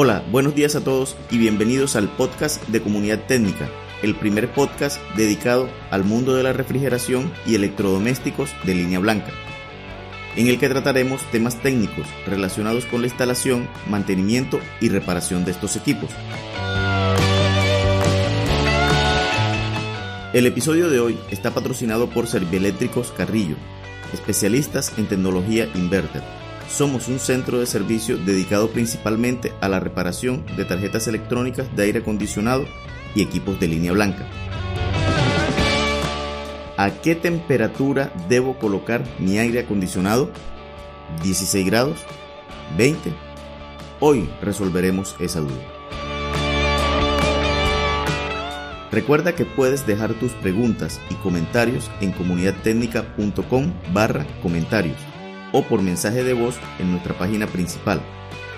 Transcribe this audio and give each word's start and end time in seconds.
Hola, 0.00 0.22
buenos 0.30 0.54
días 0.54 0.76
a 0.76 0.80
todos 0.80 1.16
y 1.28 1.38
bienvenidos 1.38 1.96
al 1.96 2.08
podcast 2.08 2.64
de 2.68 2.80
Comunidad 2.80 3.26
Técnica, 3.26 3.68
el 4.00 4.14
primer 4.14 4.48
podcast 4.48 5.02
dedicado 5.16 5.68
al 5.90 6.04
mundo 6.04 6.36
de 6.36 6.44
la 6.44 6.52
refrigeración 6.52 7.32
y 7.44 7.56
electrodomésticos 7.56 8.54
de 8.62 8.76
línea 8.76 9.00
blanca, 9.00 9.32
en 10.36 10.46
el 10.46 10.60
que 10.60 10.68
trataremos 10.68 11.20
temas 11.32 11.60
técnicos 11.60 12.06
relacionados 12.28 12.84
con 12.84 13.00
la 13.00 13.08
instalación, 13.08 13.68
mantenimiento 13.88 14.60
y 14.80 14.88
reparación 14.88 15.44
de 15.44 15.50
estos 15.50 15.74
equipos. 15.74 16.10
El 20.32 20.46
episodio 20.46 20.90
de 20.90 21.00
hoy 21.00 21.18
está 21.32 21.50
patrocinado 21.50 22.08
por 22.08 22.28
Servieléctricos 22.28 23.10
Carrillo, 23.10 23.56
especialistas 24.12 24.92
en 24.96 25.08
tecnología 25.08 25.68
inverter 25.74 26.37
somos 26.68 27.08
un 27.08 27.18
centro 27.18 27.58
de 27.58 27.66
servicio 27.66 28.18
dedicado 28.18 28.70
principalmente 28.70 29.52
a 29.60 29.68
la 29.68 29.80
reparación 29.80 30.44
de 30.56 30.64
tarjetas 30.64 31.08
electrónicas 31.08 31.74
de 31.74 31.84
aire 31.84 31.98
acondicionado 32.00 32.66
y 33.14 33.22
equipos 33.22 33.58
de 33.58 33.68
línea 33.68 33.92
blanca. 33.92 34.26
¿A 36.76 36.90
qué 37.02 37.14
temperatura 37.14 38.12
debo 38.28 38.58
colocar 38.58 39.02
mi 39.18 39.38
aire 39.38 39.60
acondicionado? 39.60 40.30
¿16 41.24 41.66
grados? 41.66 41.98
¿20? 42.76 42.96
Hoy 43.98 44.28
resolveremos 44.40 45.16
esa 45.18 45.40
duda. 45.40 45.56
Recuerda 48.92 49.34
que 49.34 49.44
puedes 49.44 49.86
dejar 49.86 50.14
tus 50.14 50.32
preguntas 50.32 51.00
y 51.10 51.14
comentarios 51.16 51.90
en 52.00 52.12
comunidadtecnica.com 52.12 53.72
barra 53.92 54.26
comentarios 54.42 55.07
o 55.52 55.62
por 55.62 55.82
mensaje 55.82 56.24
de 56.24 56.32
voz 56.32 56.56
en 56.78 56.90
nuestra 56.90 57.16
página 57.16 57.46
principal 57.46 58.00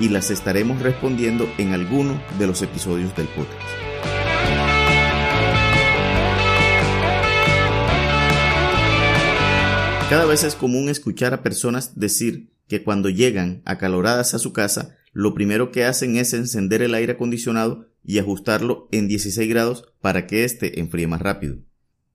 y 0.00 0.08
las 0.08 0.30
estaremos 0.30 0.80
respondiendo 0.80 1.48
en 1.58 1.72
alguno 1.72 2.20
de 2.38 2.46
los 2.46 2.62
episodios 2.62 3.14
del 3.16 3.26
podcast. 3.28 3.88
Cada 10.08 10.24
vez 10.24 10.42
es 10.42 10.54
común 10.54 10.88
escuchar 10.88 11.34
a 11.34 11.42
personas 11.42 11.98
decir 12.00 12.50
que 12.66 12.82
cuando 12.82 13.10
llegan 13.10 13.60
acaloradas 13.66 14.32
a 14.32 14.38
su 14.38 14.54
casa, 14.54 14.96
lo 15.12 15.34
primero 15.34 15.70
que 15.70 15.84
hacen 15.84 16.16
es 16.16 16.32
encender 16.32 16.80
el 16.80 16.94
aire 16.94 17.12
acondicionado 17.12 17.88
y 18.04 18.18
ajustarlo 18.18 18.88
en 18.90 19.06
16 19.08 19.48
grados 19.50 19.92
para 20.00 20.26
que 20.26 20.44
éste 20.44 20.80
enfríe 20.80 21.06
más 21.06 21.20
rápido. 21.20 21.58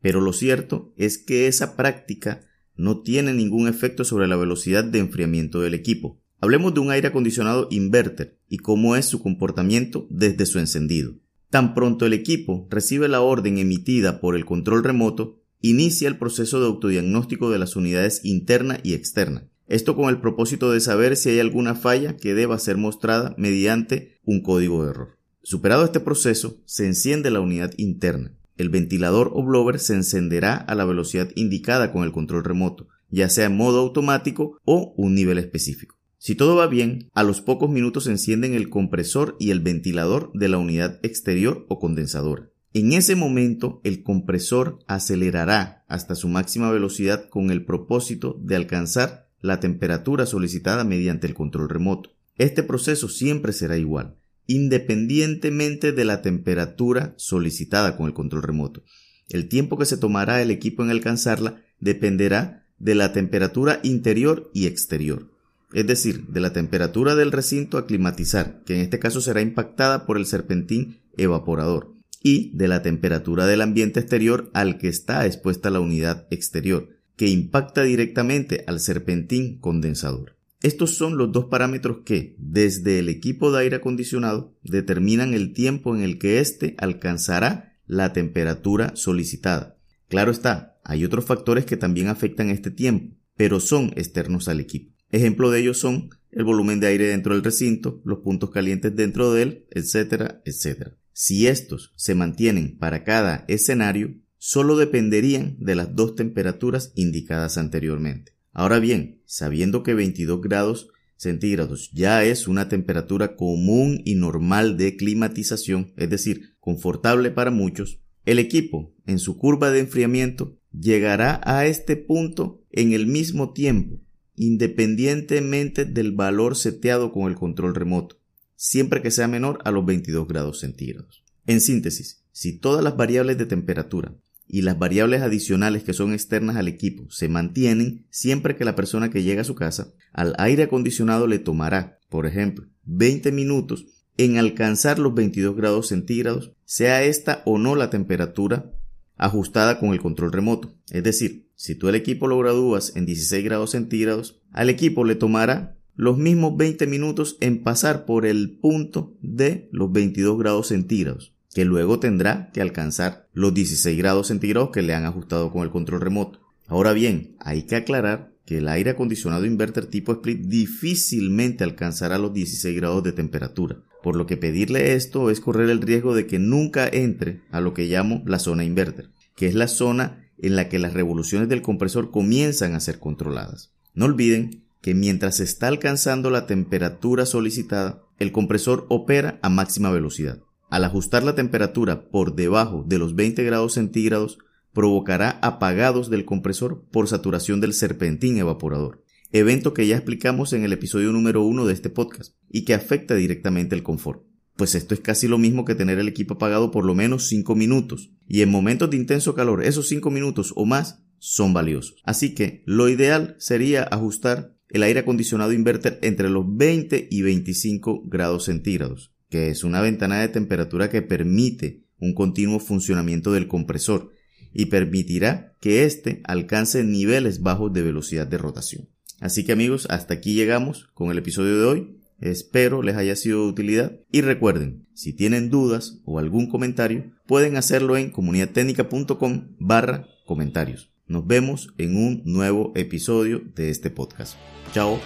Pero 0.00 0.22
lo 0.22 0.32
cierto 0.32 0.94
es 0.96 1.18
que 1.18 1.46
esa 1.48 1.76
práctica 1.76 2.40
no 2.76 3.00
tiene 3.00 3.32
ningún 3.34 3.68
efecto 3.68 4.04
sobre 4.04 4.28
la 4.28 4.36
velocidad 4.36 4.84
de 4.84 4.98
enfriamiento 4.98 5.60
del 5.60 5.74
equipo. 5.74 6.20
Hablemos 6.40 6.74
de 6.74 6.80
un 6.80 6.90
aire 6.90 7.08
acondicionado 7.08 7.68
inverter 7.70 8.38
y 8.48 8.58
cómo 8.58 8.96
es 8.96 9.06
su 9.06 9.22
comportamiento 9.22 10.06
desde 10.10 10.46
su 10.46 10.58
encendido. 10.58 11.14
Tan 11.50 11.74
pronto 11.74 12.06
el 12.06 12.14
equipo 12.14 12.66
recibe 12.70 13.08
la 13.08 13.20
orden 13.20 13.58
emitida 13.58 14.20
por 14.20 14.36
el 14.36 14.44
control 14.44 14.82
remoto, 14.82 15.40
inicia 15.60 16.08
el 16.08 16.18
proceso 16.18 16.60
de 16.60 16.66
autodiagnóstico 16.66 17.50
de 17.50 17.58
las 17.58 17.76
unidades 17.76 18.24
interna 18.24 18.80
y 18.82 18.94
externa. 18.94 19.48
Esto 19.66 19.94
con 19.94 20.08
el 20.08 20.20
propósito 20.20 20.72
de 20.72 20.80
saber 20.80 21.16
si 21.16 21.30
hay 21.30 21.40
alguna 21.40 21.74
falla 21.74 22.16
que 22.16 22.34
deba 22.34 22.58
ser 22.58 22.76
mostrada 22.76 23.34
mediante 23.38 24.18
un 24.24 24.42
código 24.42 24.84
de 24.84 24.90
error. 24.90 25.18
Superado 25.42 25.84
este 25.84 26.00
proceso, 26.00 26.60
se 26.64 26.86
enciende 26.86 27.30
la 27.30 27.40
unidad 27.40 27.72
interna. 27.76 28.34
El 28.62 28.68
ventilador 28.68 29.32
o 29.34 29.42
blower 29.42 29.80
se 29.80 29.94
encenderá 29.94 30.54
a 30.54 30.76
la 30.76 30.84
velocidad 30.84 31.32
indicada 31.34 31.90
con 31.90 32.04
el 32.04 32.12
control 32.12 32.44
remoto, 32.44 32.86
ya 33.10 33.28
sea 33.28 33.46
en 33.46 33.56
modo 33.56 33.80
automático 33.80 34.60
o 34.64 34.94
un 34.96 35.16
nivel 35.16 35.38
específico. 35.38 35.98
Si 36.16 36.36
todo 36.36 36.54
va 36.54 36.68
bien, 36.68 37.10
a 37.12 37.24
los 37.24 37.40
pocos 37.40 37.70
minutos 37.70 38.04
se 38.04 38.12
encienden 38.12 38.54
el 38.54 38.70
compresor 38.70 39.36
y 39.40 39.50
el 39.50 39.58
ventilador 39.58 40.30
de 40.34 40.48
la 40.48 40.58
unidad 40.58 41.00
exterior 41.02 41.66
o 41.68 41.80
condensadora. 41.80 42.50
En 42.72 42.92
ese 42.92 43.16
momento, 43.16 43.80
el 43.82 44.04
compresor 44.04 44.78
acelerará 44.86 45.84
hasta 45.88 46.14
su 46.14 46.28
máxima 46.28 46.70
velocidad 46.70 47.28
con 47.30 47.50
el 47.50 47.64
propósito 47.64 48.38
de 48.40 48.54
alcanzar 48.54 49.28
la 49.40 49.58
temperatura 49.58 50.24
solicitada 50.24 50.84
mediante 50.84 51.26
el 51.26 51.34
control 51.34 51.68
remoto. 51.68 52.10
Este 52.36 52.62
proceso 52.62 53.08
siempre 53.08 53.52
será 53.52 53.76
igual 53.76 54.21
independientemente 54.52 55.92
de 55.92 56.04
la 56.04 56.20
temperatura 56.20 57.14
solicitada 57.16 57.96
con 57.96 58.06
el 58.06 58.12
control 58.12 58.42
remoto. 58.42 58.82
El 59.30 59.48
tiempo 59.48 59.78
que 59.78 59.86
se 59.86 59.96
tomará 59.96 60.42
el 60.42 60.50
equipo 60.50 60.82
en 60.82 60.90
alcanzarla 60.90 61.62
dependerá 61.80 62.66
de 62.78 62.94
la 62.94 63.14
temperatura 63.14 63.80
interior 63.82 64.50
y 64.52 64.66
exterior, 64.66 65.30
es 65.72 65.86
decir, 65.86 66.26
de 66.26 66.40
la 66.40 66.52
temperatura 66.52 67.14
del 67.14 67.32
recinto 67.32 67.78
a 67.78 67.86
climatizar, 67.86 68.62
que 68.66 68.74
en 68.74 68.80
este 68.80 68.98
caso 68.98 69.22
será 69.22 69.40
impactada 69.40 70.04
por 70.04 70.18
el 70.18 70.26
serpentín 70.26 70.98
evaporador, 71.16 71.94
y 72.22 72.54
de 72.54 72.68
la 72.68 72.82
temperatura 72.82 73.46
del 73.46 73.62
ambiente 73.62 74.00
exterior 74.00 74.50
al 74.52 74.76
que 74.76 74.88
está 74.88 75.24
expuesta 75.24 75.70
la 75.70 75.80
unidad 75.80 76.26
exterior, 76.30 76.90
que 77.16 77.28
impacta 77.28 77.84
directamente 77.84 78.64
al 78.66 78.80
serpentín 78.80 79.58
condensador. 79.60 80.36
Estos 80.62 80.96
son 80.96 81.16
los 81.16 81.32
dos 81.32 81.46
parámetros 81.46 81.98
que, 82.04 82.36
desde 82.38 83.00
el 83.00 83.08
equipo 83.08 83.50
de 83.50 83.60
aire 83.60 83.76
acondicionado, 83.76 84.56
determinan 84.62 85.34
el 85.34 85.52
tiempo 85.52 85.96
en 85.96 86.02
el 86.02 86.18
que 86.18 86.38
éste 86.38 86.76
alcanzará 86.78 87.76
la 87.86 88.12
temperatura 88.12 88.94
solicitada. 88.94 89.76
Claro 90.08 90.30
está, 90.30 90.78
hay 90.84 91.04
otros 91.04 91.24
factores 91.24 91.64
que 91.64 91.76
también 91.76 92.08
afectan 92.08 92.48
este 92.48 92.70
tiempo, 92.70 93.16
pero 93.36 93.60
son 93.60 93.92
externos 93.96 94.48
al 94.48 94.60
equipo. 94.60 94.94
Ejemplo 95.10 95.50
de 95.50 95.60
ellos 95.60 95.78
son 95.78 96.10
el 96.30 96.44
volumen 96.44 96.80
de 96.80 96.86
aire 96.86 97.08
dentro 97.08 97.34
del 97.34 97.44
recinto, 97.44 98.00
los 98.04 98.20
puntos 98.20 98.50
calientes 98.50 98.94
dentro 98.94 99.32
de 99.32 99.42
él, 99.42 99.66
etcétera, 99.70 100.42
etcétera. 100.44 100.96
Si 101.12 101.46
estos 101.46 101.92
se 101.96 102.14
mantienen 102.14 102.78
para 102.78 103.04
cada 103.04 103.44
escenario, 103.48 104.14
solo 104.38 104.76
dependerían 104.76 105.56
de 105.58 105.74
las 105.74 105.94
dos 105.94 106.14
temperaturas 106.14 106.92
indicadas 106.94 107.58
anteriormente. 107.58 108.32
Ahora 108.52 108.78
bien, 108.78 109.22
sabiendo 109.24 109.82
que 109.82 109.94
22 109.94 110.40
grados 110.40 110.88
centígrados 111.16 111.90
ya 111.92 112.24
es 112.24 112.48
una 112.48 112.68
temperatura 112.68 113.36
común 113.36 114.02
y 114.04 114.16
normal 114.16 114.76
de 114.76 114.96
climatización, 114.96 115.92
es 115.96 116.10
decir, 116.10 116.56
confortable 116.60 117.30
para 117.30 117.50
muchos, 117.50 118.00
el 118.24 118.38
equipo, 118.38 118.94
en 119.06 119.18
su 119.18 119.38
curva 119.38 119.70
de 119.70 119.80
enfriamiento, 119.80 120.58
llegará 120.72 121.40
a 121.44 121.66
este 121.66 121.96
punto 121.96 122.62
en 122.70 122.92
el 122.92 123.06
mismo 123.06 123.52
tiempo, 123.52 124.00
independientemente 124.36 125.84
del 125.84 126.12
valor 126.12 126.56
seteado 126.56 127.12
con 127.12 127.30
el 127.30 127.36
control 127.36 127.74
remoto, 127.74 128.20
siempre 128.54 129.02
que 129.02 129.10
sea 129.10 129.28
menor 129.28 129.58
a 129.64 129.70
los 129.70 129.84
22 129.84 130.28
grados 130.28 130.60
centígrados. 130.60 131.24
En 131.46 131.60
síntesis, 131.60 132.24
si 132.32 132.58
todas 132.58 132.84
las 132.84 132.96
variables 132.96 133.38
de 133.38 133.46
temperatura 133.46 134.16
y 134.52 134.60
las 134.60 134.78
variables 134.78 135.22
adicionales 135.22 135.82
que 135.82 135.94
son 135.94 136.12
externas 136.12 136.56
al 136.56 136.68
equipo 136.68 137.10
se 137.10 137.26
mantienen 137.26 138.06
siempre 138.10 138.54
que 138.54 138.66
la 138.66 138.76
persona 138.76 139.10
que 139.10 139.22
llega 139.22 139.40
a 139.40 139.46
su 139.46 139.54
casa 139.54 139.94
al 140.12 140.34
aire 140.36 140.64
acondicionado 140.64 141.26
le 141.26 141.38
tomará, 141.38 142.00
por 142.10 142.26
ejemplo, 142.26 142.66
20 142.84 143.32
minutos 143.32 143.86
en 144.18 144.36
alcanzar 144.36 144.98
los 144.98 145.14
22 145.14 145.56
grados 145.56 145.88
centígrados, 145.88 146.52
sea 146.66 147.02
esta 147.02 147.40
o 147.46 147.56
no 147.56 147.76
la 147.76 147.88
temperatura 147.88 148.70
ajustada 149.16 149.80
con 149.80 149.94
el 149.94 150.02
control 150.02 150.32
remoto. 150.32 150.76
Es 150.90 151.02
decir, 151.02 151.48
si 151.54 151.74
tú 151.74 151.88
el 151.88 151.94
equipo 151.94 152.26
lo 152.26 152.38
gradúas 152.38 152.94
en 152.94 153.06
16 153.06 153.42
grados 153.42 153.70
centígrados, 153.70 154.42
al 154.50 154.68
equipo 154.68 155.06
le 155.06 155.14
tomará 155.14 155.78
los 155.94 156.18
mismos 156.18 156.58
20 156.58 156.86
minutos 156.88 157.38
en 157.40 157.62
pasar 157.62 158.04
por 158.04 158.26
el 158.26 158.58
punto 158.58 159.16
de 159.22 159.70
los 159.72 159.90
22 159.92 160.38
grados 160.38 160.68
centígrados 160.68 161.32
que 161.52 161.64
luego 161.64 161.98
tendrá 161.98 162.50
que 162.52 162.60
alcanzar 162.60 163.28
los 163.32 163.52
16 163.54 163.96
grados 163.98 164.28
centígrados 164.28 164.70
que 164.70 164.82
le 164.82 164.94
han 164.94 165.04
ajustado 165.04 165.50
con 165.52 165.62
el 165.62 165.70
control 165.70 166.00
remoto. 166.00 166.40
Ahora 166.66 166.92
bien, 166.92 167.36
hay 167.40 167.64
que 167.64 167.76
aclarar 167.76 168.32
que 168.46 168.58
el 168.58 168.68
aire 168.68 168.90
acondicionado 168.90 169.44
inverter 169.44 169.86
tipo 169.86 170.12
split 170.12 170.40
difícilmente 170.46 171.64
alcanzará 171.64 172.18
los 172.18 172.32
16 172.32 172.76
grados 172.76 173.02
de 173.02 173.12
temperatura, 173.12 173.82
por 174.02 174.16
lo 174.16 174.26
que 174.26 174.36
pedirle 174.36 174.94
esto 174.94 175.30
es 175.30 175.40
correr 175.40 175.70
el 175.70 175.80
riesgo 175.80 176.14
de 176.14 176.26
que 176.26 176.38
nunca 176.38 176.88
entre 176.88 177.42
a 177.50 177.60
lo 177.60 177.74
que 177.74 177.86
llamo 177.86 178.22
la 178.26 178.38
zona 178.38 178.64
inverter, 178.64 179.10
que 179.36 179.46
es 179.46 179.54
la 179.54 179.68
zona 179.68 180.30
en 180.38 180.56
la 180.56 180.68
que 180.68 180.78
las 180.78 180.92
revoluciones 180.92 181.48
del 181.48 181.62
compresor 181.62 182.10
comienzan 182.10 182.74
a 182.74 182.80
ser 182.80 182.98
controladas. 182.98 183.72
No 183.94 184.06
olviden 184.06 184.64
que 184.80 184.94
mientras 184.94 185.36
se 185.36 185.44
está 185.44 185.68
alcanzando 185.68 186.30
la 186.30 186.46
temperatura 186.46 187.26
solicitada, 187.26 188.02
el 188.18 188.32
compresor 188.32 188.86
opera 188.88 189.38
a 189.42 189.48
máxima 189.48 189.90
velocidad. 189.90 190.40
Al 190.72 190.84
ajustar 190.84 191.22
la 191.22 191.34
temperatura 191.34 192.08
por 192.08 192.34
debajo 192.34 192.82
de 192.88 192.96
los 192.96 193.14
20 193.14 193.44
grados 193.44 193.74
centígrados, 193.74 194.38
provocará 194.72 195.38
apagados 195.42 196.08
del 196.08 196.24
compresor 196.24 196.86
por 196.90 197.08
saturación 197.08 197.60
del 197.60 197.74
serpentín 197.74 198.38
evaporador, 198.38 199.04
evento 199.32 199.74
que 199.74 199.86
ya 199.86 199.96
explicamos 199.96 200.54
en 200.54 200.64
el 200.64 200.72
episodio 200.72 201.12
número 201.12 201.42
1 201.42 201.66
de 201.66 201.74
este 201.74 201.90
podcast 201.90 202.36
y 202.48 202.64
que 202.64 202.72
afecta 202.72 203.14
directamente 203.14 203.74
el 203.74 203.82
confort. 203.82 204.22
Pues 204.56 204.74
esto 204.74 204.94
es 204.94 205.00
casi 205.00 205.28
lo 205.28 205.36
mismo 205.36 205.66
que 205.66 205.74
tener 205.74 205.98
el 205.98 206.08
equipo 206.08 206.36
apagado 206.36 206.70
por 206.70 206.86
lo 206.86 206.94
menos 206.94 207.26
5 207.26 207.54
minutos, 207.54 208.10
y 208.26 208.40
en 208.40 208.50
momentos 208.50 208.88
de 208.88 208.96
intenso 208.96 209.34
calor 209.34 209.62
esos 209.62 209.88
5 209.88 210.10
minutos 210.10 210.54
o 210.56 210.64
más 210.64 211.04
son 211.18 211.52
valiosos. 211.52 211.96
Así 212.02 212.34
que 212.34 212.62
lo 212.64 212.88
ideal 212.88 213.36
sería 213.38 213.82
ajustar 213.82 214.56
el 214.70 214.84
aire 214.84 215.00
acondicionado 215.00 215.52
inverter 215.52 215.98
entre 216.00 216.30
los 216.30 216.46
20 216.48 217.08
y 217.10 217.20
25 217.20 218.04
grados 218.06 218.46
centígrados, 218.46 219.12
que 219.32 219.48
es 219.48 219.64
una 219.64 219.80
ventana 219.80 220.20
de 220.20 220.28
temperatura 220.28 220.90
que 220.90 221.00
permite 221.00 221.86
un 221.98 222.12
continuo 222.12 222.60
funcionamiento 222.60 223.32
del 223.32 223.48
compresor 223.48 224.12
y 224.52 224.66
permitirá 224.66 225.56
que 225.58 225.86
éste 225.86 226.20
alcance 226.24 226.84
niveles 226.84 227.40
bajos 227.40 227.72
de 227.72 227.80
velocidad 227.80 228.26
de 228.26 228.36
rotación. 228.36 228.90
Así 229.20 229.44
que 229.44 229.52
amigos, 229.52 229.86
hasta 229.88 230.12
aquí 230.12 230.34
llegamos 230.34 230.90
con 230.92 231.10
el 231.10 231.16
episodio 231.16 231.58
de 231.58 231.64
hoy. 231.64 231.98
Espero 232.20 232.82
les 232.82 232.96
haya 232.96 233.16
sido 233.16 233.44
de 233.44 233.50
utilidad 233.52 234.00
y 234.12 234.20
recuerden, 234.20 234.86
si 234.92 235.14
tienen 235.14 235.48
dudas 235.48 236.02
o 236.04 236.18
algún 236.18 236.50
comentario, 236.50 237.12
pueden 237.26 237.56
hacerlo 237.56 237.96
en 237.96 238.10
comunidadtecnica.com 238.10 239.56
barra 239.58 240.08
comentarios. 240.26 240.92
Nos 241.06 241.26
vemos 241.26 241.72
en 241.78 241.96
un 241.96 242.22
nuevo 242.26 242.72
episodio 242.74 243.40
de 243.54 243.70
este 243.70 243.88
podcast. 243.88 244.36
Chao. 244.74 245.00